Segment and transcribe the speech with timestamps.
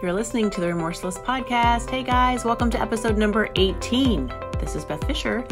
[0.00, 1.90] You're listening to the Remorseless Podcast.
[1.90, 4.32] Hey guys, welcome to episode number 18.
[4.60, 5.44] This is Beth Fisher,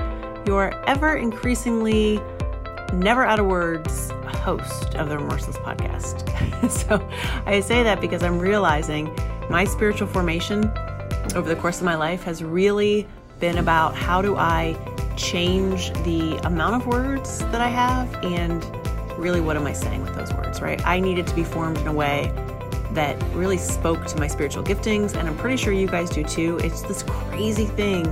[0.46, 2.20] your ever increasingly
[2.92, 6.70] never out of words host of the Remorseless Podcast.
[6.70, 7.04] so
[7.44, 9.12] I say that because I'm realizing
[9.50, 10.70] my spiritual formation
[11.34, 13.08] over the course of my life has really
[13.40, 14.78] been about how do I
[15.16, 18.64] change the amount of words that I have and
[19.18, 20.80] really what am I saying with those words, right?
[20.86, 22.32] I needed to be formed in a way
[22.96, 26.58] that really spoke to my spiritual giftings, and I'm pretty sure you guys do too.
[26.64, 28.06] It's this crazy thing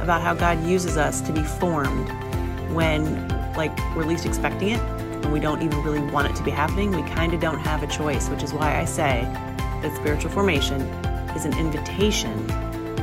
[0.00, 2.08] about how God uses us to be formed
[2.74, 6.50] when, like, we're least expecting it and we don't even really want it to be
[6.50, 6.90] happening.
[6.90, 9.22] We kind of don't have a choice, which is why I say
[9.82, 10.80] that spiritual formation
[11.36, 12.46] is an invitation,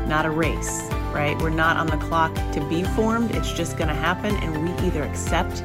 [0.10, 0.82] not a race,
[1.13, 1.36] right?
[1.41, 4.86] We're not on the clock to be formed, it's just going to happen, and we
[4.86, 5.63] either accept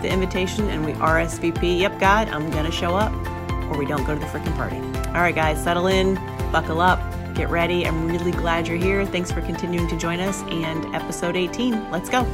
[0.00, 3.12] the invitation and we RSVP, yep, God, I'm going to show up,
[3.70, 4.76] or we don't go to the freaking party.
[5.08, 6.14] All right, guys, settle in,
[6.52, 7.00] buckle up,
[7.34, 7.86] get ready.
[7.86, 9.04] I'm really glad you're here.
[9.06, 10.42] Thanks for continuing to join us.
[10.44, 12.24] And episode 18, let's go.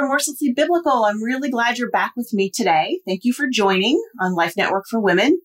[0.00, 1.04] Remorselessly Biblical.
[1.04, 3.00] I'm really glad you're back with me today.
[3.06, 5.40] Thank you for joining on Life Network for Women.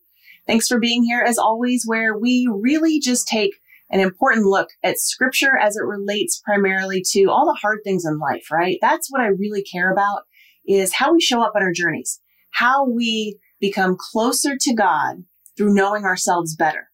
[0.48, 4.98] Thanks for being here as always, where we really just take an important look at
[4.98, 8.78] scripture as it relates primarily to all the hard things in life, right?
[8.82, 10.24] That's what I really care about
[10.66, 15.26] is how we show up on our journeys, how we become closer to God
[15.58, 16.90] through knowing ourselves better.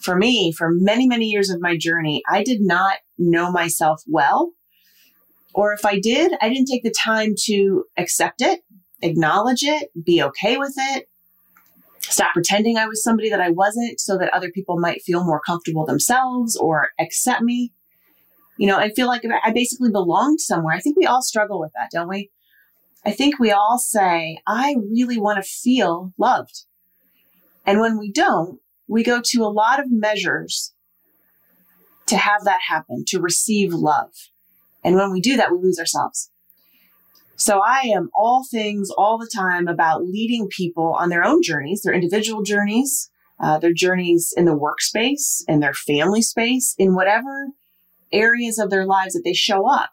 [0.00, 4.52] For me, for many, many years of my journey, I did not know myself well
[5.54, 8.60] or if I did, I didn't take the time to accept it,
[9.02, 11.08] acknowledge it, be okay with it,
[12.00, 15.40] stop pretending I was somebody that I wasn't so that other people might feel more
[15.40, 17.72] comfortable themselves or accept me.
[18.56, 20.74] You know, I feel like I basically belonged somewhere.
[20.74, 22.30] I think we all struggle with that, don't we?
[23.04, 26.64] I think we all say, I really want to feel loved.
[27.64, 28.58] And when we don't,
[28.88, 30.74] we go to a lot of measures
[32.06, 34.10] to have that happen, to receive love.
[34.88, 36.30] And when we do that, we lose ourselves.
[37.36, 41.82] So I am all things all the time about leading people on their own journeys,
[41.82, 47.48] their individual journeys, uh, their journeys in the workspace, in their family space, in whatever
[48.12, 49.90] areas of their lives that they show up.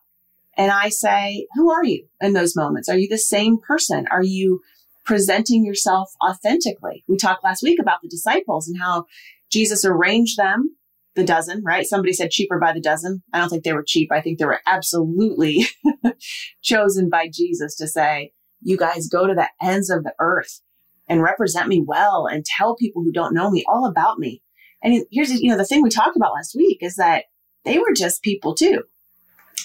[0.56, 2.88] And I say, who are you in those moments?
[2.88, 4.08] Are you the same person?
[4.10, 4.62] Are you
[5.04, 7.04] presenting yourself authentically?
[7.10, 9.08] We talked last week about the disciples and how
[9.50, 10.78] Jesus arranged them
[11.16, 11.86] the dozen, right?
[11.86, 13.24] Somebody said cheaper by the dozen.
[13.34, 14.12] I don't think they were cheap.
[14.12, 15.66] I think they were absolutely
[16.62, 20.62] chosen by Jesus to say, you guys go to the ends of the earth
[21.08, 24.42] and represent me well and tell people who don't know me all about me.
[24.84, 27.26] And here's, you know, the thing we talked about last week is that
[27.64, 28.84] they were just people too,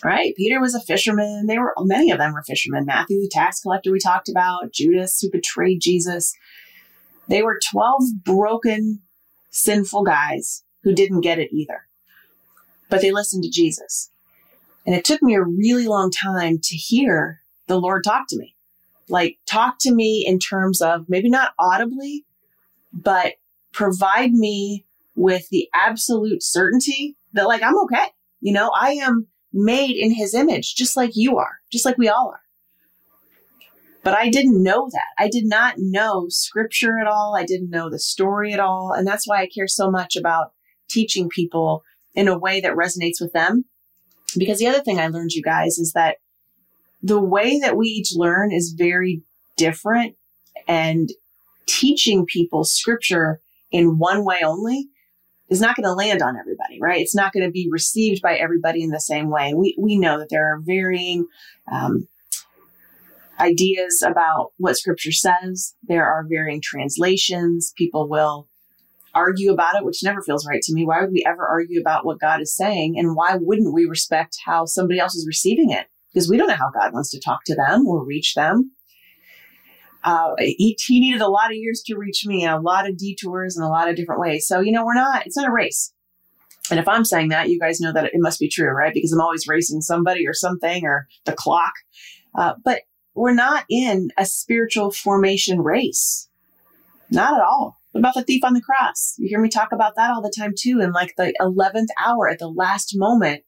[0.04, 0.34] right?
[0.36, 1.46] Peter was a fisherman.
[1.46, 2.86] They were, many of them were fishermen.
[2.86, 6.32] Matthew, the tax collector we talked about, Judas who betrayed Jesus.
[7.28, 9.00] They were 12 broken,
[9.50, 11.86] sinful guys who didn't get it either.
[12.88, 14.10] But they listened to Jesus.
[14.86, 18.56] And it took me a really long time to hear the Lord talk to me.
[19.08, 22.24] Like, talk to me in terms of maybe not audibly,
[22.92, 23.34] but
[23.72, 28.06] provide me with the absolute certainty that, like, I'm okay.
[28.40, 32.08] You know, I am made in his image, just like you are, just like we
[32.08, 32.40] all are.
[34.02, 35.22] But I didn't know that.
[35.22, 37.36] I did not know scripture at all.
[37.36, 38.92] I didn't know the story at all.
[38.92, 40.52] And that's why I care so much about
[40.90, 41.82] teaching people
[42.14, 43.64] in a way that resonates with them.
[44.36, 46.16] Because the other thing I learned, you guys, is that
[47.02, 49.22] the way that we each learn is very
[49.56, 50.16] different.
[50.68, 51.08] And
[51.66, 53.40] teaching people scripture
[53.70, 54.88] in one way only
[55.48, 57.00] is not going to land on everybody, right?
[57.00, 59.52] It's not going to be received by everybody in the same way.
[59.54, 61.26] We, we know that there are varying
[61.70, 62.06] um,
[63.40, 65.74] ideas about what scripture says.
[65.82, 67.72] There are varying translations.
[67.76, 68.48] People will
[69.14, 70.84] argue about it, which never feels right to me.
[70.84, 72.98] Why would we ever argue about what God is saying?
[72.98, 75.86] And why wouldn't we respect how somebody else is receiving it?
[76.12, 78.72] Because we don't know how God wants to talk to them or reach them.
[80.02, 82.96] Uh, he, he needed a lot of years to reach me and a lot of
[82.96, 84.46] detours and a lot of different ways.
[84.46, 85.92] So, you know, we're not, it's not a race.
[86.70, 88.94] And if I'm saying that, you guys know that it must be true, right?
[88.94, 91.72] Because I'm always racing somebody or something or the clock.
[92.34, 92.82] Uh, but
[93.14, 96.28] we're not in a spiritual formation race.
[97.10, 97.79] Not at all.
[97.92, 99.14] What about the thief on the cross?
[99.18, 100.80] You hear me talk about that all the time too.
[100.80, 103.42] In like the 11th hour at the last moment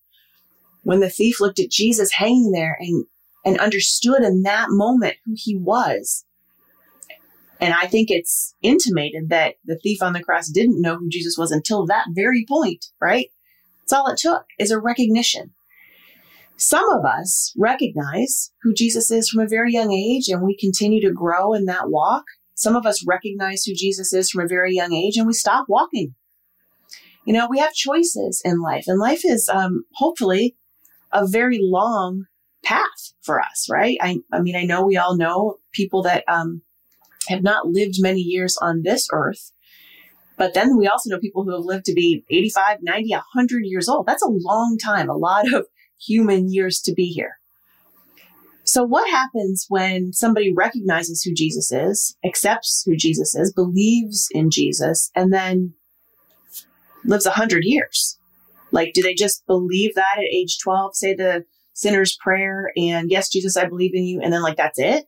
[0.82, 3.06] when the thief looked at Jesus hanging there and,
[3.44, 6.24] and understood in that moment who he was
[7.62, 11.38] And I think it's intimated that the thief on the cross didn't know who Jesus
[11.38, 13.28] was until that very point, right?
[13.82, 15.52] That's all it took is a recognition.
[16.56, 21.00] Some of us recognize who Jesus is from a very young age and we continue
[21.02, 22.24] to grow in that walk.
[22.54, 25.66] Some of us recognize who Jesus is from a very young age and we stop
[25.68, 26.14] walking.
[27.24, 30.56] You know, we have choices in life and life is um, hopefully
[31.12, 32.26] a very long
[32.64, 33.96] path for us, right?
[34.00, 36.62] I, I mean, I know we all know people that um,
[37.28, 39.52] have not lived many years on this earth.
[40.36, 43.88] But then we also know people who have lived to be 85, 90, 100 years
[43.88, 44.06] old.
[44.06, 45.66] That's a long time, a lot of
[46.00, 47.38] human years to be here.
[48.64, 54.50] So, what happens when somebody recognizes who Jesus is, accepts who Jesus is, believes in
[54.50, 55.74] Jesus, and then
[57.04, 58.18] lives 100 years?
[58.70, 63.28] Like, do they just believe that at age 12, say the sinner's prayer, and yes,
[63.28, 65.06] Jesus, I believe in you, and then, like, that's it?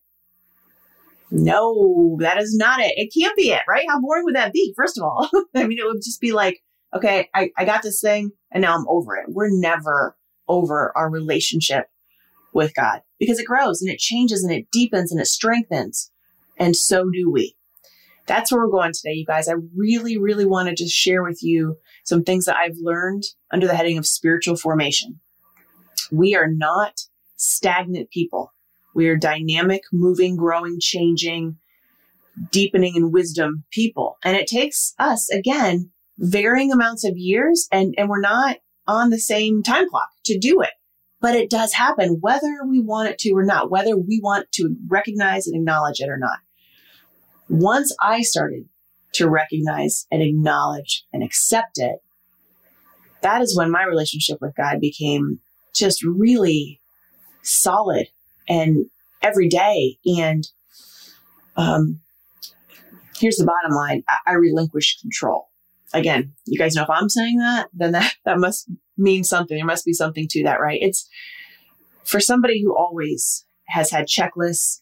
[1.30, 2.94] No, that is not it.
[2.96, 3.86] It can't be it, right?
[3.88, 4.74] How boring would that be?
[4.76, 6.60] First of all, I mean, it would just be like,
[6.94, 9.26] okay, I, I got this thing and now I'm over it.
[9.28, 10.16] We're never
[10.46, 11.86] over our relationship
[12.52, 16.10] with God because it grows and it changes and it deepens and it strengthens.
[16.58, 17.56] And so do we.
[18.26, 19.48] That's where we're going today, you guys.
[19.48, 23.66] I really, really want to just share with you some things that I've learned under
[23.66, 25.20] the heading of spiritual formation.
[26.10, 27.00] We are not
[27.36, 28.52] stagnant people.
[28.94, 31.56] We are dynamic, moving, growing, changing,
[32.50, 34.16] deepening in wisdom people.
[34.24, 39.18] And it takes us, again, varying amounts of years, and, and we're not on the
[39.18, 40.70] same time clock to do it.
[41.24, 44.76] But it does happen whether we want it to or not, whether we want to
[44.88, 46.36] recognize and acknowledge it or not.
[47.48, 48.68] Once I started
[49.12, 52.00] to recognize and acknowledge and accept it,
[53.22, 55.40] that is when my relationship with God became
[55.74, 56.82] just really
[57.40, 58.08] solid
[58.46, 58.84] and
[59.22, 59.96] every day.
[60.04, 60.46] And
[61.56, 62.00] um,
[63.16, 65.48] here's the bottom line I, I relinquish control.
[65.94, 69.56] Again, you guys know if I'm saying that, then that, that must mean something.
[69.56, 70.78] There must be something to that, right?
[70.80, 71.08] It's
[72.04, 74.80] for somebody who always has had checklists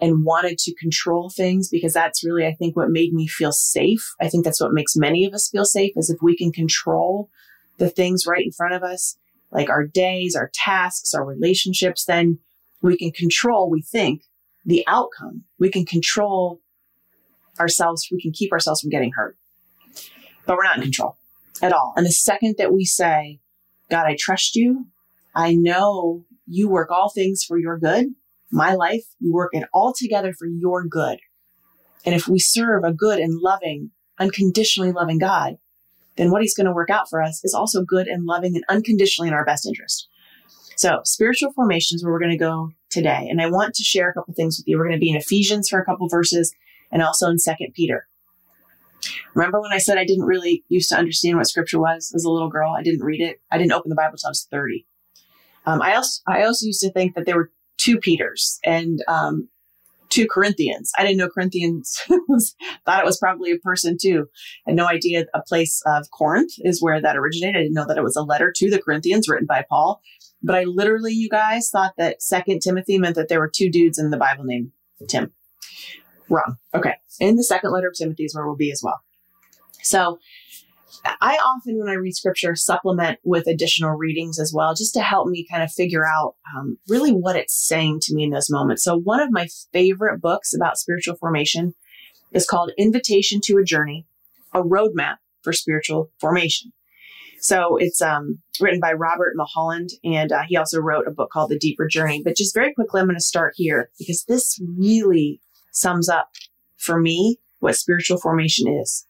[0.00, 4.14] and wanted to control things because that's really, I think, what made me feel safe.
[4.20, 7.30] I think that's what makes many of us feel safe is if we can control
[7.78, 9.16] the things right in front of us
[9.50, 12.38] like our days, our tasks, our relationships, then
[12.82, 14.22] we can control, we think,
[14.64, 15.44] the outcome.
[15.58, 16.60] We can control
[17.60, 18.08] ourselves.
[18.10, 19.36] We can keep ourselves from getting hurt.
[20.44, 21.16] But we're not in control
[21.62, 21.92] at all.
[21.96, 23.40] And the second that we say,
[23.90, 24.86] God, I trust you.
[25.34, 28.06] I know you work all things for your good.
[28.50, 31.18] My life, you work it all together for your good.
[32.04, 35.56] And if we serve a good and loving, unconditionally loving God,
[36.16, 38.64] then what he's going to work out for us is also good and loving and
[38.68, 40.08] unconditionally in our best interest.
[40.76, 43.26] So spiritual formation is where we're going to go today.
[43.28, 44.76] And I want to share a couple things with you.
[44.76, 46.54] We're going to be in Ephesians for a couple verses
[46.92, 48.06] and also in second Peter.
[49.34, 52.30] Remember when I said I didn't really used to understand what scripture was as a
[52.30, 52.74] little girl?
[52.76, 53.40] I didn't read it.
[53.50, 54.86] I didn't open the Bible until I was 30.
[55.66, 59.48] Um, I also, I also used to think that there were two Peters and, um,
[60.10, 60.92] two Corinthians.
[60.96, 62.54] I didn't know Corinthians was,
[62.86, 64.26] thought it was probably a person too.
[64.66, 67.56] I had no idea a place of Corinth is where that originated.
[67.56, 70.00] I didn't know that it was a letter to the Corinthians written by Paul.
[70.42, 73.98] But I literally, you guys, thought that Second Timothy meant that there were two dudes
[73.98, 74.72] in the Bible named
[75.08, 75.32] Tim.
[76.28, 76.56] Wrong.
[76.74, 76.94] Okay.
[77.20, 79.00] In the second letter of Timothy is where we'll be as well.
[79.82, 80.18] So
[81.20, 85.28] I often, when I read scripture, supplement with additional readings as well, just to help
[85.28, 88.84] me kind of figure out um, really what it's saying to me in those moments.
[88.84, 91.74] So, one of my favorite books about spiritual formation
[92.32, 94.06] is called Invitation to a Journey,
[94.52, 96.72] a roadmap for spiritual formation.
[97.40, 101.50] So, it's um, written by Robert Mulholland, and uh, he also wrote a book called
[101.50, 102.22] The Deeper Journey.
[102.24, 105.40] But just very quickly, I'm going to start here because this really
[105.74, 106.30] sums up
[106.76, 109.06] for me what spiritual formation is.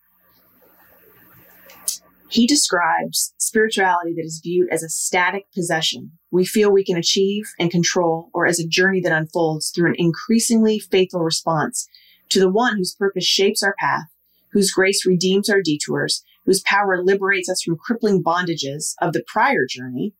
[2.28, 7.44] He describes spirituality that is viewed as a static possession we feel we can achieve
[7.60, 11.88] and control, or as a journey that unfolds through an increasingly faithful response
[12.30, 14.06] to the one whose purpose shapes our path,
[14.50, 19.64] whose grace redeems our detours, whose power liberates us from crippling bondages of the prior
[19.64, 20.12] journey,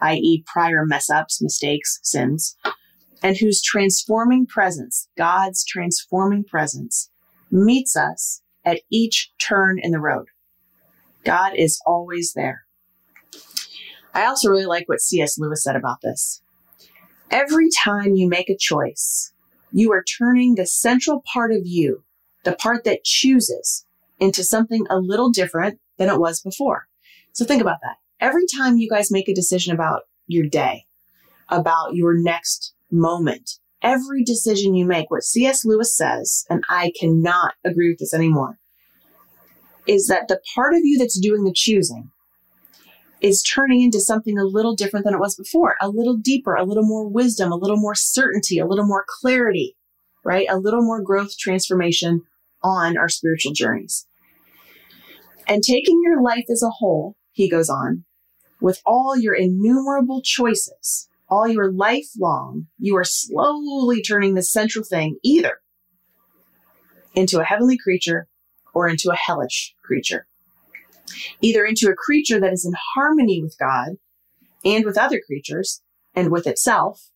[0.00, 2.56] i.e., prior mess ups, mistakes, sins,
[3.22, 7.10] and whose transforming presence, God's transforming presence,
[7.50, 10.26] meets us at each turn in the road.
[11.24, 12.64] God is always there.
[14.14, 15.38] I also really like what C.S.
[15.38, 16.42] Lewis said about this.
[17.30, 19.32] Every time you make a choice,
[19.72, 22.02] you are turning the central part of you,
[22.44, 23.86] the part that chooses,
[24.18, 26.86] into something a little different than it was before.
[27.32, 27.96] So think about that.
[28.20, 30.86] Every time you guys make a decision about your day,
[31.48, 35.64] about your next moment, every decision you make, what C.S.
[35.64, 38.58] Lewis says, and I cannot agree with this anymore,
[39.86, 42.10] is that the part of you that's doing the choosing
[43.20, 46.64] is turning into something a little different than it was before, a little deeper, a
[46.64, 49.76] little more wisdom, a little more certainty, a little more clarity,
[50.24, 50.46] right?
[50.48, 52.22] A little more growth transformation
[52.62, 54.06] on our spiritual journeys.
[55.46, 58.04] And taking your life as a whole, he goes on,
[58.60, 64.84] with all your innumerable choices, all your life long, you are slowly turning the central
[64.84, 65.60] thing either
[67.14, 68.26] into a heavenly creature
[68.74, 70.26] or into a hellish creature.
[71.40, 73.96] Either into a creature that is in harmony with God
[74.64, 75.82] and with other creatures
[76.14, 77.10] and with itself,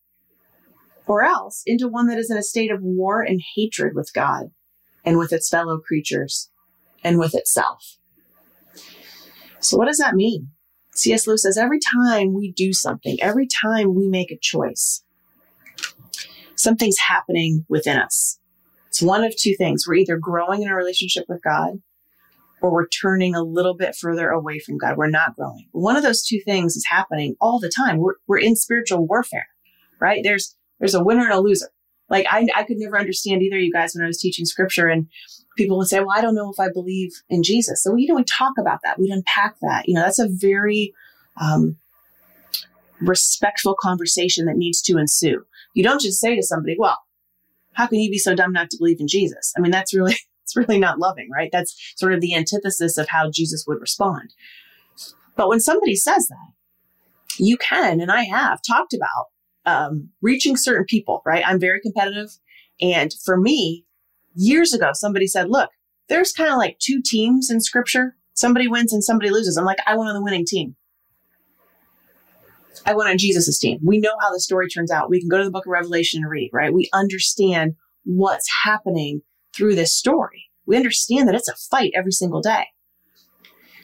[1.07, 4.51] or else into one that is in a state of war and hatred with God
[5.03, 6.49] and with its fellow creatures
[7.03, 7.97] and with itself.
[9.59, 10.49] So, what does that mean?
[10.95, 11.27] C.S.
[11.27, 15.03] Lewis says every time we do something, every time we make a choice,
[16.55, 18.39] something's happening within us.
[18.87, 19.85] It's one of two things.
[19.87, 21.81] We're either growing in our relationship with God
[22.61, 24.97] or we're turning a little bit further away from God.
[24.97, 25.67] We're not growing.
[25.71, 27.97] One of those two things is happening all the time.
[27.97, 29.47] We're, we're in spiritual warfare,
[29.99, 30.21] right?
[30.23, 31.69] There's, there's a winner and a loser.
[32.09, 34.87] Like I, I could never understand either of you guys when I was teaching scripture
[34.87, 35.07] and
[35.55, 37.83] people would say, well, I don't know if I believe in Jesus.
[37.83, 38.99] So, you know, we talk about that.
[38.99, 39.87] We'd unpack that.
[39.87, 40.93] You know, that's a very,
[41.39, 41.77] um,
[43.01, 45.45] respectful conversation that needs to ensue.
[45.73, 46.99] You don't just say to somebody, well,
[47.73, 49.53] how can you be so dumb not to believe in Jesus?
[49.57, 51.49] I mean, that's really, it's really not loving, right?
[51.51, 54.33] That's sort of the antithesis of how Jesus would respond.
[55.35, 56.53] But when somebody says that,
[57.37, 59.25] you can, and I have talked about
[59.65, 61.43] um, reaching certain people, right?
[61.45, 62.29] I'm very competitive.
[62.79, 63.83] And for me,
[64.35, 65.69] years ago, somebody said, look,
[66.09, 68.15] there's kind of like two teams in scripture.
[68.33, 69.57] Somebody wins and somebody loses.
[69.57, 70.75] I'm like, I went on the winning team.
[72.85, 73.79] I went on Jesus' team.
[73.83, 75.09] We know how the story turns out.
[75.09, 76.73] We can go to the book of Revelation and read, right?
[76.73, 79.21] We understand what's happening
[79.55, 80.45] through this story.
[80.67, 82.65] We understand that it's a fight every single day.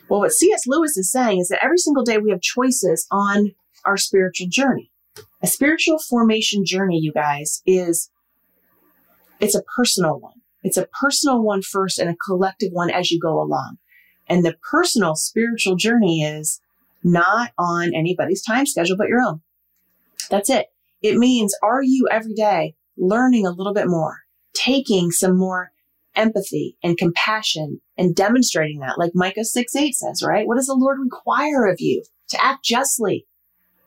[0.10, 0.68] Well, what C.S.
[0.68, 3.54] Lewis is saying is that every single day we have choices on
[3.86, 4.92] our spiritual journey.
[5.42, 8.12] A spiritual formation journey, you guys, is
[9.40, 10.41] it's a personal one.
[10.64, 13.78] It's a personal one first and a collective one as you go along.
[14.28, 16.62] And the personal spiritual journey is
[17.04, 19.42] not on anybody's time schedule but your own.
[20.30, 20.68] That's it.
[21.02, 24.20] It means, are you every day learning a little bit more,
[24.54, 25.72] taking some more
[26.16, 30.46] empathy and compassion and demonstrating that, like Micah 6 8 says, right?
[30.46, 32.04] What does the Lord require of you?
[32.30, 33.26] To act justly,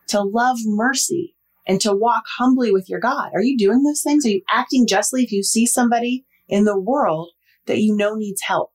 [0.08, 1.34] to love mercy,
[1.66, 3.30] and to walk humbly with your God.
[3.32, 4.26] Are you doing those things?
[4.26, 7.30] Are you acting justly if you see somebody in the world
[7.66, 8.72] that you know needs help?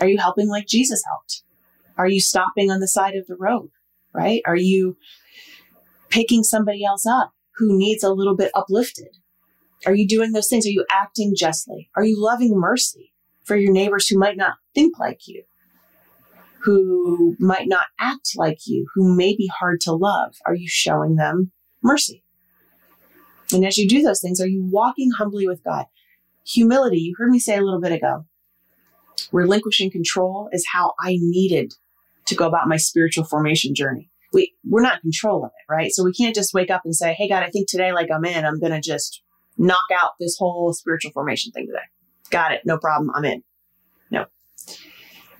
[0.00, 1.42] Are you helping like Jesus helped?
[1.96, 3.70] Are you stopping on the side of the road?
[4.12, 4.42] Right?
[4.46, 4.96] Are you
[6.08, 9.18] picking somebody else up who needs a little bit uplifted?
[9.84, 10.66] Are you doing those things?
[10.66, 11.90] Are you acting justly?
[11.96, 13.12] Are you loving mercy
[13.44, 15.44] for your neighbors who might not think like you?
[16.60, 20.34] Who might not act like you, who may be hard to love?
[20.44, 22.24] Are you showing them mercy?
[23.52, 25.86] And as you do those things, are you walking humbly with God?
[26.46, 28.24] Humility, you heard me say a little bit ago,
[29.32, 31.74] relinquishing control is how I needed
[32.26, 34.10] to go about my spiritual formation journey.
[34.32, 35.92] We, we're not in control of it, right?
[35.92, 38.24] So we can't just wake up and say, Hey God, I think today, like I'm
[38.24, 39.22] in, I'm going to just
[39.56, 41.78] knock out this whole spiritual formation thing today.
[42.30, 42.62] Got it.
[42.64, 43.10] No problem.
[43.14, 43.42] I'm in.
[44.10, 44.26] No.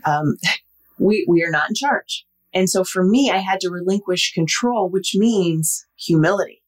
[0.05, 0.37] Um,
[0.99, 2.25] we, we are not in charge.
[2.55, 6.63] And so for me, I had to relinquish control, which means humility.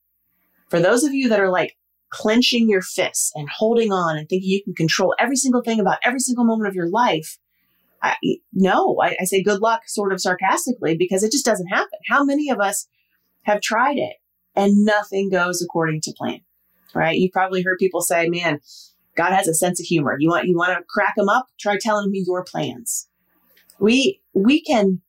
[0.69, 1.77] For those of you that are like
[2.11, 5.99] clenching your fists and holding on and thinking you can control every single thing about
[6.03, 7.39] every single moment of your life,
[8.03, 8.17] I,
[8.53, 11.99] no, I, I say good luck sort of sarcastically because it just doesn't happen.
[12.09, 12.87] How many of us
[13.43, 14.17] have tried it
[14.55, 16.41] and nothing goes according to plan?
[16.95, 17.19] Right?
[17.19, 18.61] You've probably heard people say, man,
[19.17, 20.17] God has a sense of humor.
[20.19, 21.49] You want, you want to crack him up?
[21.59, 23.09] Try telling him your plans.
[23.79, 25.03] We, we can,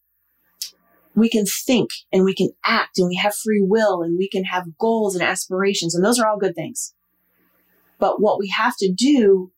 [1.19, 4.43] we can think and we can act and we have free will and we can
[4.43, 5.95] have goals and aspirations.
[5.95, 6.93] And those are all good things.
[7.99, 9.51] But what we have to do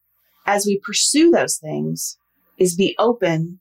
[0.46, 2.18] as we pursue those things
[2.58, 3.60] is be open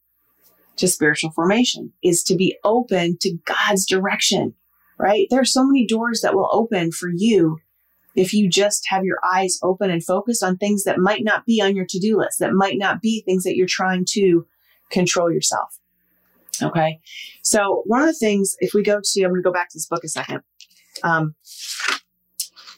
[0.77, 4.55] to spiritual formation, is to be open to God's direction,
[4.99, 5.27] right?
[5.31, 7.59] There are so many doors that will open for you
[8.17, 11.61] if you just have your eyes open and focused on things that might not be
[11.61, 14.47] on your to do list, that might not be things that you're trying to
[14.91, 15.79] control yourself.
[16.63, 17.01] Okay.
[17.43, 19.77] So one of the things, if we go to, I'm going to go back to
[19.77, 20.41] this book a second.
[21.03, 21.35] Um,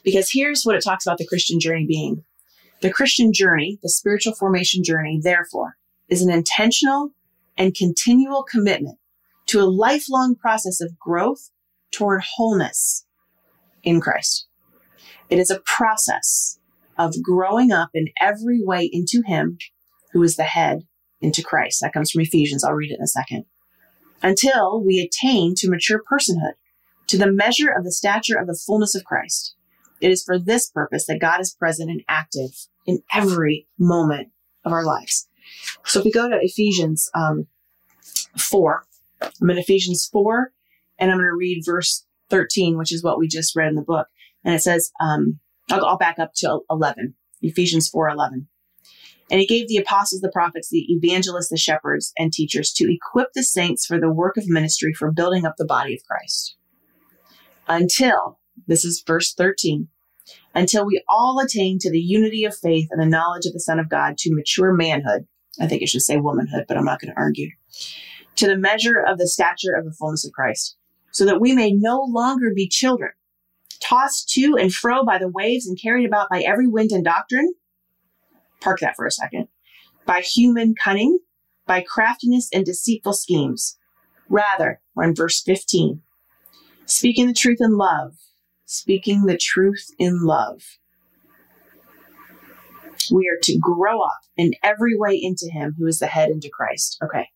[0.03, 2.23] because here's what it talks about the Christian journey being.
[2.81, 5.77] The Christian journey, the spiritual formation journey, therefore,
[6.09, 7.11] is an intentional
[7.57, 8.97] and continual commitment
[9.47, 11.49] to a lifelong process of growth
[11.91, 13.05] toward wholeness
[13.83, 14.47] in Christ.
[15.29, 16.59] It is a process
[16.97, 19.57] of growing up in every way into Him
[20.11, 20.79] who is the head,
[21.21, 21.79] into Christ.
[21.81, 22.63] That comes from Ephesians.
[22.63, 23.45] I'll read it in a second.
[24.23, 26.53] Until we attain to mature personhood,
[27.07, 29.55] to the measure of the stature of the fullness of Christ.
[30.01, 34.29] It is for this purpose that God is present and active in every moment
[34.65, 35.27] of our lives.
[35.85, 37.47] So if we go to Ephesians um,
[38.37, 38.85] 4,
[39.21, 40.51] I'm in Ephesians 4,
[40.99, 43.81] and I'm going to read verse 13, which is what we just read in the
[43.81, 44.07] book.
[44.43, 45.39] And it says, um,
[45.69, 48.47] I'll, I'll back up to 11, Ephesians 4 11.
[49.31, 53.29] And he gave the apostles, the prophets, the evangelists, the shepherds, and teachers to equip
[53.33, 56.55] the saints for the work of ministry for building up the body of Christ.
[57.67, 59.87] Until, this is verse 13,
[60.53, 63.79] until we all attain to the unity of faith and the knowledge of the Son
[63.79, 65.25] of God to mature manhood.
[65.59, 67.49] I think it should say womanhood, but I'm not going to argue.
[68.37, 70.77] To the measure of the stature of the fullness of Christ,
[71.11, 73.11] so that we may no longer be children,
[73.79, 77.53] tossed to and fro by the waves and carried about by every wind and doctrine.
[78.63, 79.49] Park that for a second.
[80.05, 81.19] By human cunning,
[81.67, 83.77] by craftiness and deceitful schemes.
[84.29, 86.01] Rather, we're in verse 15.
[86.85, 88.13] Speaking the truth in love,
[88.65, 90.61] speaking the truth in love.
[93.11, 96.49] We are to grow up in every way into Him who is the head into
[96.49, 96.97] Christ.
[97.03, 97.27] Okay.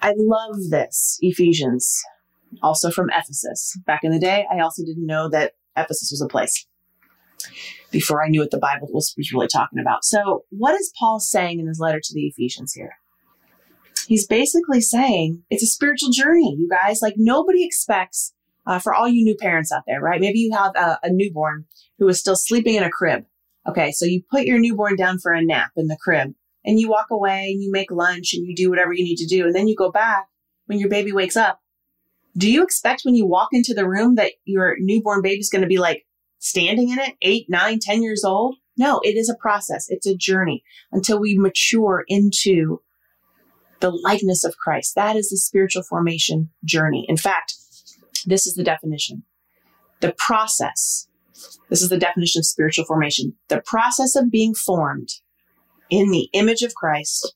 [0.00, 2.00] I love this, Ephesians,
[2.62, 3.76] also from Ephesus.
[3.86, 6.64] Back in the day, I also didn't know that Ephesus was a place
[7.90, 10.04] before I knew what the Bible was, really talking about.
[10.04, 12.96] So, what is Paul saying in his letter to the Ephesians here?
[14.06, 17.00] He's basically saying it's a spiritual journey, you guys.
[17.02, 18.34] Like, nobody expects
[18.66, 20.20] uh, for all you new parents out there, right?
[20.20, 21.66] Maybe you have a, a newborn
[21.98, 23.24] who is still sleeping in a crib.
[23.68, 26.34] Okay, so you put your newborn down for a nap in the crib
[26.64, 29.26] and you walk away and you make lunch and you do whatever you need to
[29.26, 29.46] do.
[29.46, 30.26] And then you go back
[30.66, 31.60] when your baby wakes up.
[32.36, 35.68] Do you expect when you walk into the room that your newborn baby's going to
[35.68, 36.06] be like
[36.38, 38.56] standing in it, eight, nine, ten years old?
[38.76, 39.86] No, it is a process.
[39.88, 40.62] It's a journey
[40.92, 42.82] until we mature into
[43.80, 44.94] the likeness of Christ.
[44.94, 47.06] That is the spiritual formation journey.
[47.08, 47.54] In fact,
[48.26, 49.24] this is the definition.
[50.00, 51.08] The process.
[51.68, 53.34] This is the definition of spiritual formation.
[53.48, 55.10] The process of being formed
[55.90, 57.34] in the image of Christ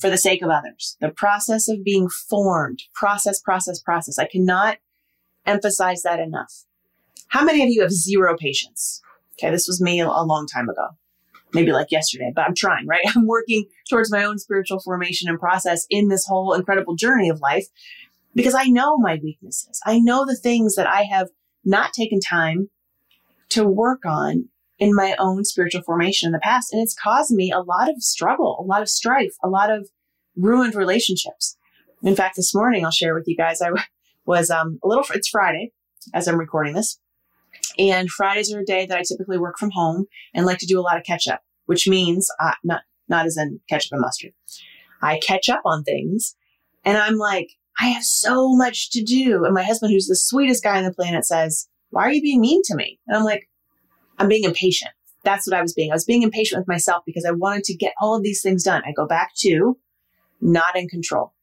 [0.00, 0.96] for the sake of others.
[1.00, 2.82] The process of being formed.
[2.94, 4.18] Process, process, process.
[4.18, 4.78] I cannot
[5.46, 6.64] emphasize that enough.
[7.28, 9.00] How many of you have zero patience?
[9.34, 10.88] Okay, this was me a, long time ago.
[11.54, 13.02] Maybe like yesterday, but I'm trying, right?
[13.14, 17.40] I'm working towards my own spiritual formation and process in this whole incredible journey of
[17.40, 17.66] life
[18.34, 19.80] because I know my weaknesses.
[19.84, 21.28] I know the things that I have
[21.64, 22.70] not taken time
[23.50, 26.72] to work on in my own spiritual formation in the past.
[26.72, 29.88] And it's caused me a lot of struggle, a lot of strife, a lot of
[30.36, 31.56] ruined relationships.
[32.02, 33.70] In fact, this morning I'll share with you guys, I
[34.26, 35.72] was um, a little, it's Friday
[36.14, 36.98] as I'm recording this.
[37.78, 40.80] And Fridays are a day that I typically work from home and like to do
[40.80, 44.32] a lot of catch up, which means uh, not, not as in ketchup and mustard.
[45.00, 46.34] I catch up on things
[46.84, 49.44] and I'm like, I have so much to do.
[49.44, 52.40] And my husband, who's the sweetest guy on the planet, says, Why are you being
[52.40, 52.98] mean to me?
[53.06, 53.48] And I'm like,
[54.18, 54.90] I'm being impatient.
[55.22, 55.90] That's what I was being.
[55.90, 58.64] I was being impatient with myself because I wanted to get all of these things
[58.64, 58.82] done.
[58.84, 59.78] I go back to
[60.40, 61.34] not in control.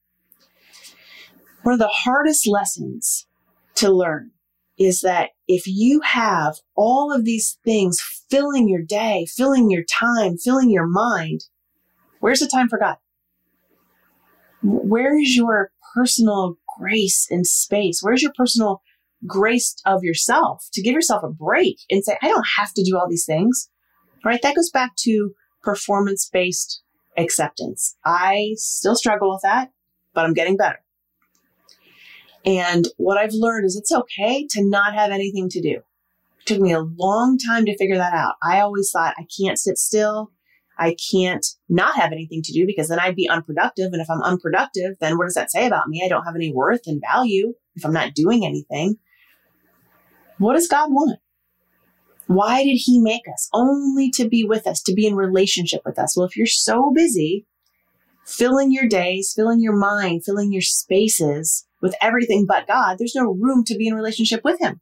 [1.64, 3.28] One of the hardest lessons
[3.76, 4.32] to learn
[4.78, 10.38] is that if you have all of these things filling your day, filling your time,
[10.38, 11.42] filling your mind,
[12.20, 12.98] where's the time for God?
[14.62, 18.00] Where is your personal grace and space?
[18.02, 18.82] Where's your personal
[19.26, 22.98] grace of yourself to give yourself a break and say, I don't have to do
[22.98, 23.70] all these things,
[24.24, 24.42] right?
[24.42, 25.34] That goes back to
[25.64, 26.82] performance based
[27.18, 27.96] acceptance.
[28.04, 29.72] I still struggle with that,
[30.14, 30.85] but I'm getting better.
[32.46, 35.82] And what I've learned is it's okay to not have anything to do.
[36.40, 38.36] It took me a long time to figure that out.
[38.44, 40.32] I always thought I can't sit still.
[40.78, 43.94] I can't not have anything to do because then I'd be unproductive.
[43.94, 46.04] And if I'm unproductive, then what does that say about me?
[46.06, 48.98] I don't have any worth and value if I'm not doing anything.
[50.38, 51.20] What does God want?
[52.28, 53.50] Why did he make us?
[53.54, 56.18] Only to be with us, to be in relationship with us.
[56.18, 57.46] Well, if you're so busy
[58.26, 63.36] filling your days, filling your mind, filling your spaces with everything but God, there's no
[63.40, 64.82] room to be in relationship with him.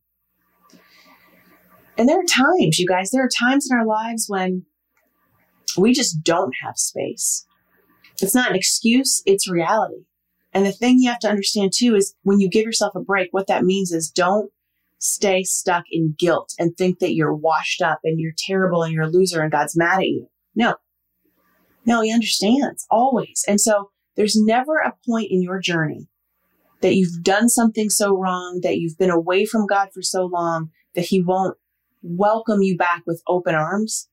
[1.97, 4.65] And there are times, you guys, there are times in our lives when
[5.77, 7.45] we just don't have space.
[8.21, 10.05] It's not an excuse, it's reality.
[10.53, 13.27] And the thing you have to understand too is when you give yourself a break,
[13.31, 14.49] what that means is don't
[14.99, 19.03] stay stuck in guilt and think that you're washed up and you're terrible and you're
[19.03, 20.29] a loser and God's mad at you.
[20.55, 20.75] No.
[21.85, 23.43] No, he understands always.
[23.45, 26.07] And so there's never a point in your journey
[26.83, 30.69] that you've done something so wrong, that you've been away from God for so long
[30.95, 31.57] that he won't
[32.01, 34.09] welcome you back with open arms,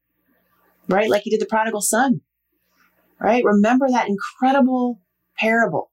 [0.88, 1.10] right?
[1.10, 2.20] Like he did the prodigal son,
[3.20, 3.44] right?
[3.44, 5.00] Remember that incredible
[5.36, 5.90] parable.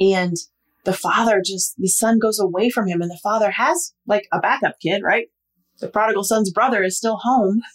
[0.00, 0.36] And
[0.84, 4.40] the father just, the son goes away from him and the father has like a
[4.40, 5.28] backup kid, right?
[5.78, 7.62] The prodigal son's brother is still home.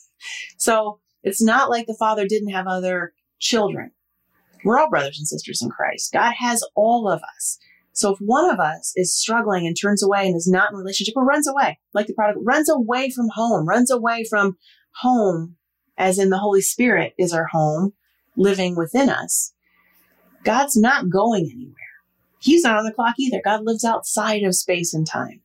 [0.57, 3.91] So it's not like the father didn't have other children.
[4.63, 6.13] We're all brothers and sisters in Christ.
[6.13, 7.59] God has all of us.
[7.93, 11.13] So if one of us is struggling and turns away and is not in relationship
[11.15, 14.57] or runs away, like the prodigal, runs away from home, runs away from
[15.01, 15.55] home,
[15.97, 17.93] as in the Holy Spirit is our home
[18.35, 19.53] living within us,
[20.43, 21.75] God's not going anywhere.
[22.39, 23.41] He's not on the clock either.
[23.43, 25.41] God lives outside of space and time.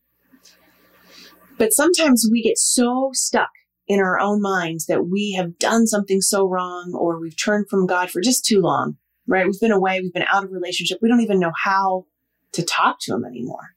[1.58, 3.50] But sometimes we get so stuck
[3.86, 7.86] in our own minds that we have done something so wrong or we've turned from
[7.86, 9.46] God for just too long, right?
[9.46, 10.98] We've been away, we've been out of relationship.
[11.00, 12.06] We don't even know how
[12.52, 13.74] to talk to Him anymore.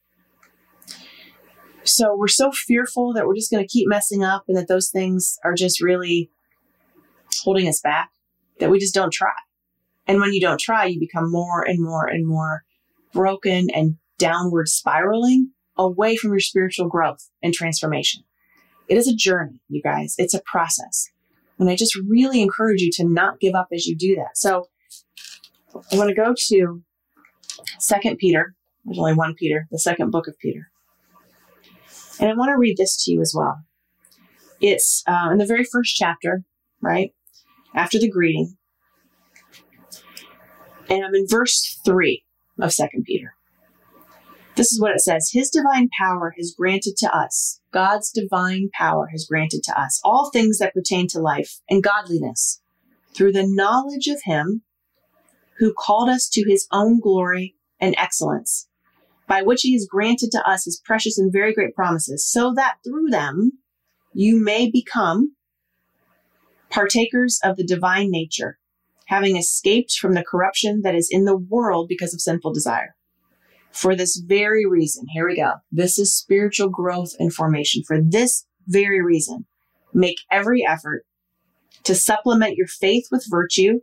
[1.84, 4.90] So we're so fearful that we're just going to keep messing up and that those
[4.90, 6.30] things are just really
[7.44, 8.12] holding us back
[8.60, 9.34] that we just don't try.
[10.08, 12.64] And when you don't try, you become more and more and more
[13.14, 18.24] broken and downward spiraling away from your spiritual growth and transformation.
[18.88, 20.16] It is a journey, you guys.
[20.18, 21.10] It's a process.
[21.60, 24.36] And I just really encourage you to not give up as you do that.
[24.36, 24.68] So
[25.74, 26.82] I want to go to
[27.80, 28.56] Second Peter.
[28.86, 30.72] There's only one Peter, the second book of Peter.
[32.20, 33.62] And I want to read this to you as well.
[34.60, 36.44] It's uh, in the very first chapter,
[36.82, 37.14] right?
[37.76, 38.58] After the greeting.
[40.90, 42.24] And I'm in verse 3
[42.60, 43.36] of Second Peter.
[44.56, 49.08] This is what it says His divine power has granted to us, God's divine power
[49.08, 52.62] has granted to us all things that pertain to life and godliness
[53.16, 54.64] through the knowledge of Him
[55.58, 58.68] who called us to His own glory and excellence,
[59.32, 62.80] by which He has granted to us His precious and very great promises, so that
[62.84, 63.54] through them
[64.14, 65.38] you may become
[66.70, 68.60] partakers of the divine nature,
[69.06, 72.94] having escaped from the corruption that is in the world because of sinful desire.
[73.72, 75.54] For this very reason, here we go.
[75.72, 77.84] This is spiritual growth and formation.
[77.88, 79.46] For this very reason,
[79.94, 81.06] make every effort
[81.86, 83.80] to supplement your faith with virtue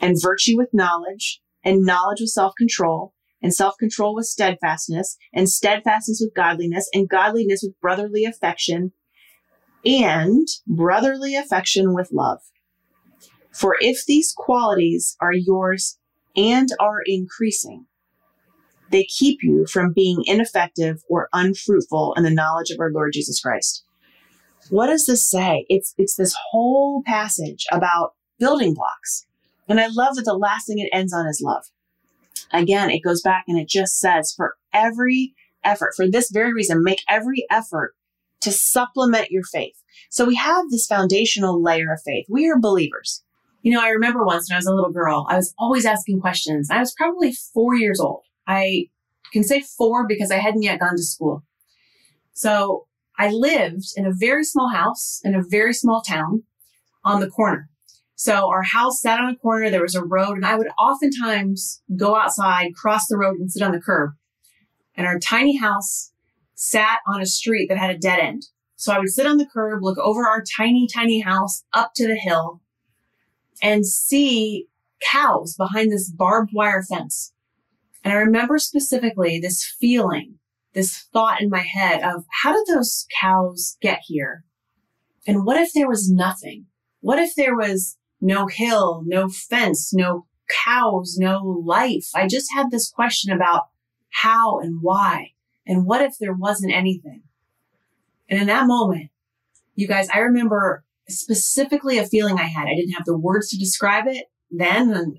[0.00, 3.12] and virtue with knowledge and knowledge with self control
[3.46, 8.90] and self control with steadfastness and steadfastness with godliness and godliness with brotherly affection
[9.84, 12.40] and brotherly affection with love.
[13.52, 15.96] For if these qualities are yours
[16.36, 17.86] and are increasing,
[18.90, 23.40] they keep you from being ineffective or unfruitful in the knowledge of our Lord Jesus
[23.40, 23.84] Christ.
[24.70, 25.66] What does this say?
[25.68, 29.24] It's, it's this whole passage about building blocks.
[29.68, 31.62] And I love that the last thing it ends on is love.
[32.52, 36.82] Again, it goes back and it just says, for every effort, for this very reason,
[36.82, 37.94] make every effort
[38.42, 39.74] to supplement your faith.
[40.10, 42.26] So we have this foundational layer of faith.
[42.28, 43.22] We are believers.
[43.62, 46.20] You know, I remember once when I was a little girl, I was always asking
[46.20, 46.70] questions.
[46.70, 48.22] I was probably four years old.
[48.46, 48.86] I
[49.32, 51.42] can say four because I hadn't yet gone to school.
[52.32, 52.86] So
[53.18, 56.44] I lived in a very small house in a very small town
[57.04, 57.68] on the corner.
[58.16, 59.70] So our house sat on a corner.
[59.70, 63.62] There was a road and I would oftentimes go outside, cross the road and sit
[63.62, 64.14] on the curb.
[64.96, 66.12] And our tiny house
[66.54, 68.46] sat on a street that had a dead end.
[68.76, 72.06] So I would sit on the curb, look over our tiny, tiny house up to
[72.06, 72.62] the hill
[73.62, 74.66] and see
[75.00, 77.34] cows behind this barbed wire fence.
[78.02, 80.38] And I remember specifically this feeling,
[80.72, 84.44] this thought in my head of how did those cows get here?
[85.26, 86.66] And what if there was nothing?
[87.00, 92.10] What if there was no hill, no fence, no cows, no life?
[92.14, 93.68] I just had this question about
[94.10, 95.32] how and why.
[95.66, 97.22] And what if there wasn't anything?
[98.28, 99.10] And in that moment,
[99.74, 102.66] you guys, I remember specifically a feeling I had.
[102.66, 104.92] I didn't have the words to describe it then.
[104.92, 105.18] And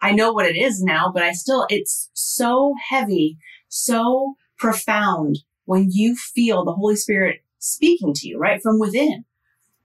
[0.00, 5.88] I know what it is now, but I still, it's so heavy, so profound when
[5.90, 9.24] you feel the Holy Spirit speaking to you right from within.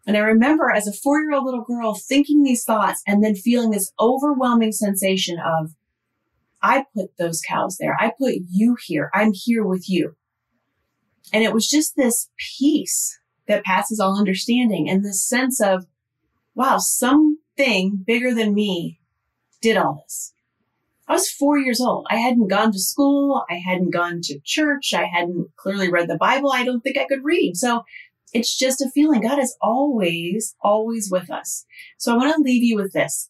[0.07, 3.35] And I remember as a four year old little girl thinking these thoughts and then
[3.35, 5.75] feeling this overwhelming sensation of,
[6.61, 7.95] I put those cows there.
[7.99, 9.11] I put you here.
[9.13, 10.15] I'm here with you.
[11.33, 15.85] And it was just this peace that passes all understanding and this sense of,
[16.55, 18.99] wow, something bigger than me
[19.61, 20.33] did all this.
[21.09, 22.05] I was four years old.
[22.09, 23.45] I hadn't gone to school.
[23.49, 24.93] I hadn't gone to church.
[24.93, 26.51] I hadn't clearly read the Bible.
[26.51, 27.55] I don't think I could read.
[27.55, 27.83] So
[28.33, 29.21] it's just a feeling.
[29.21, 31.65] God is always, always with us.
[31.97, 33.29] So I want to leave you with this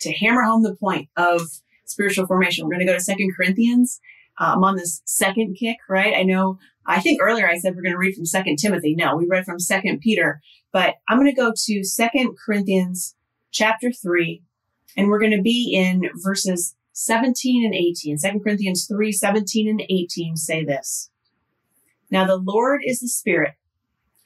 [0.00, 1.42] to hammer home the point of
[1.84, 2.64] spiritual formation.
[2.64, 4.00] We're going to go to Second Corinthians.
[4.38, 6.14] Uh, I'm on this second kick, right?
[6.14, 8.94] I know I think earlier I said we're going to read from Second Timothy.
[8.94, 10.40] No, we read from Second Peter,
[10.72, 13.14] but I'm going to go to Second Corinthians
[13.52, 14.42] chapter three,
[14.96, 18.18] and we're going to be in verses 17 and 18.
[18.18, 21.10] 2 Corinthians 3, 17 and 18 say this.
[22.10, 23.54] Now the Lord is the Spirit,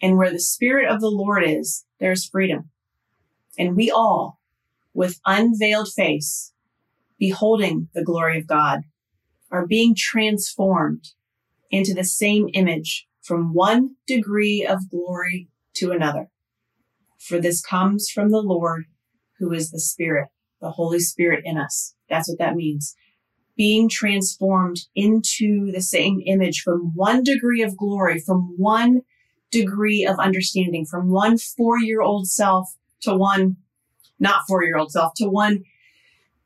[0.00, 2.70] and where the Spirit of the Lord is, there's freedom.
[3.58, 4.38] And we all,
[4.94, 6.52] with unveiled face,
[7.18, 8.82] beholding the glory of God,
[9.50, 11.08] are being transformed
[11.70, 16.28] into the same image from one degree of glory to another.
[17.18, 18.84] For this comes from the Lord,
[19.38, 20.28] who is the Spirit,
[20.60, 21.94] the Holy Spirit in us.
[22.08, 22.94] That's what that means.
[23.56, 29.02] Being transformed into the same image from one degree of glory, from one
[29.50, 33.56] degree of understanding, from one four year old self to one
[34.18, 35.64] not four year old self, to one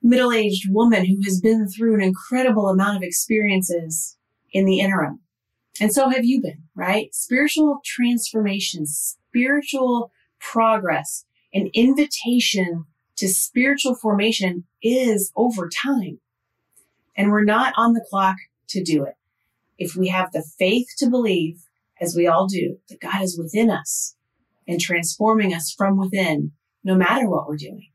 [0.02, 4.16] middle aged woman who has been through an incredible amount of experiences
[4.52, 5.20] in the interim.
[5.80, 7.14] And so have you been, right?
[7.14, 12.84] Spiritual transformation, spiritual progress, an invitation
[13.16, 16.20] to spiritual formation is over time.
[17.16, 18.36] And we're not on the clock
[18.68, 19.14] to do it.
[19.78, 21.66] If we have the faith to believe,
[22.02, 24.16] as we all do, that God is within us
[24.66, 27.90] and transforming us from within, no matter what we're doing,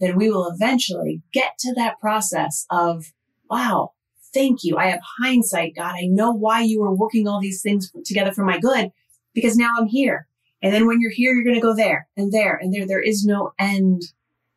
[0.00, 3.06] then we will eventually get to that process of,
[3.48, 3.92] wow,
[4.34, 4.76] thank you.
[4.76, 5.94] I have hindsight, God.
[5.94, 8.90] I know why you were working all these things together for my good
[9.34, 10.26] because now I'm here.
[10.60, 12.86] And then when you're here, you're going to go there and there and there.
[12.86, 14.02] There is no end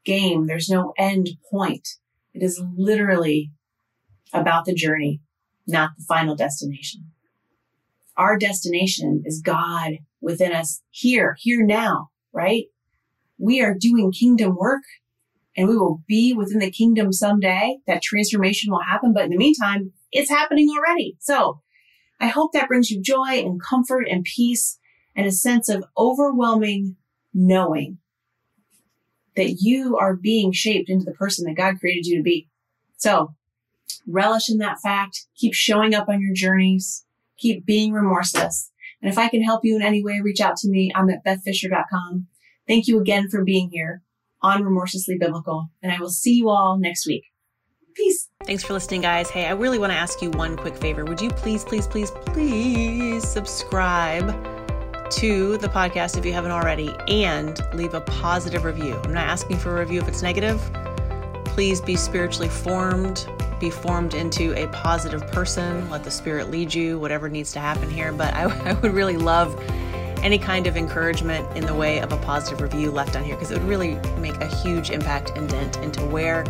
[0.04, 0.48] game.
[0.48, 1.88] There's no end point.
[2.34, 3.52] It is literally
[4.34, 5.22] about the journey,
[5.68, 7.11] not the final destination.
[8.22, 12.66] Our destination is God within us here, here now, right?
[13.40, 14.84] We are doing kingdom work
[15.58, 17.80] and we will be within the kingdom someday.
[17.88, 19.12] That transformation will happen.
[19.12, 21.18] But in the meantime, it's happening already.
[21.20, 21.62] So
[22.20, 24.78] I hope that brings you joy and comfort and peace
[25.16, 26.98] and a sense of overwhelming
[27.34, 27.98] knowing
[29.36, 32.50] that you are being shaped into the person that God created you to be.
[32.98, 33.34] So
[34.06, 35.26] relish in that fact.
[35.38, 37.04] Keep showing up on your journeys.
[37.42, 38.72] Keep being remorseless.
[39.02, 40.92] And if I can help you in any way, reach out to me.
[40.96, 42.28] I'm at bethfisher.com.
[42.68, 44.04] Thank you again for being here
[44.42, 47.24] on Remorselessly Biblical, and I will see you all next week.
[47.96, 48.30] Peace.
[48.46, 49.30] Thanks for listening, guys.
[49.30, 51.04] Hey, I really want to ask you one quick favor.
[51.04, 54.30] Would you please, please, please, please subscribe
[55.12, 58.96] to the podcast if you haven't already and leave a positive review?
[59.04, 60.62] I'm not asking for a review if it's negative.
[61.44, 63.28] Please be spiritually formed,
[63.62, 65.90] be formed into a positive person.
[65.90, 68.12] Let the Spirit lead you, whatever needs to happen here.
[68.12, 69.58] But I, I would really love
[70.22, 73.52] any kind of encouragement in the way of a positive review left on here because
[73.52, 76.44] it would really make a huge impact and dent into where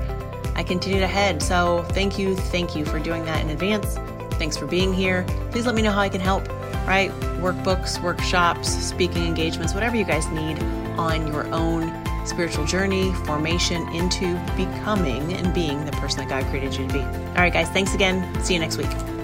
[0.55, 1.43] I continue to head.
[1.43, 3.97] So thank you, thank you for doing that in advance.
[4.35, 5.23] Thanks for being here.
[5.51, 6.47] Please let me know how I can help,
[6.87, 7.11] right?
[7.39, 10.59] Workbooks, workshops, speaking engagements, whatever you guys need
[10.97, 16.75] on your own spiritual journey, formation into becoming and being the person that God created
[16.75, 16.99] you to be.
[17.01, 18.43] All right, guys, thanks again.
[18.43, 19.20] See you next week.